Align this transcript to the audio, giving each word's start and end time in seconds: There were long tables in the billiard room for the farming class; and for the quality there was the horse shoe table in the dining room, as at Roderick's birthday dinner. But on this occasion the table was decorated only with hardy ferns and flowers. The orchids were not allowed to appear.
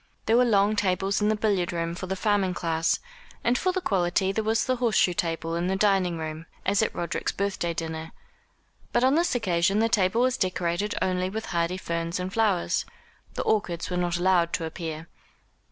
There 0.25 0.35
were 0.35 0.45
long 0.45 0.75
tables 0.75 1.21
in 1.21 1.29
the 1.29 1.35
billiard 1.35 1.71
room 1.71 1.93
for 1.93 2.07
the 2.07 2.15
farming 2.15 2.55
class; 2.55 2.99
and 3.43 3.55
for 3.55 3.71
the 3.71 3.81
quality 3.81 4.31
there 4.31 4.43
was 4.43 4.65
the 4.65 4.77
horse 4.77 4.95
shoe 4.95 5.13
table 5.13 5.53
in 5.53 5.67
the 5.67 5.75
dining 5.75 6.17
room, 6.17 6.47
as 6.65 6.81
at 6.81 6.95
Roderick's 6.95 7.31
birthday 7.31 7.71
dinner. 7.75 8.11
But 8.93 9.03
on 9.03 9.13
this 9.13 9.35
occasion 9.35 9.77
the 9.77 9.89
table 9.89 10.21
was 10.21 10.37
decorated 10.37 10.95
only 11.03 11.29
with 11.29 11.45
hardy 11.53 11.77
ferns 11.77 12.19
and 12.19 12.33
flowers. 12.33 12.83
The 13.35 13.43
orchids 13.43 13.91
were 13.91 13.97
not 13.97 14.17
allowed 14.17 14.53
to 14.53 14.65
appear. 14.65 15.07